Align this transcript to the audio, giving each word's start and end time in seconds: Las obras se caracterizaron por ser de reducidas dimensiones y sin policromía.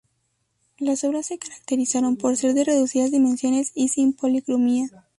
Las 0.79 1.03
obras 1.03 1.27
se 1.27 1.37
caracterizaron 1.37 2.17
por 2.17 2.35
ser 2.35 2.55
de 2.55 2.63
reducidas 2.63 3.11
dimensiones 3.11 3.71
y 3.75 3.89
sin 3.89 4.13
policromía. 4.13 4.87